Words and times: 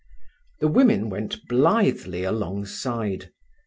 The 0.61 0.67
women 0.67 1.11
went 1.11 1.47
blithely 1.47 2.23
alongside. 2.23 3.29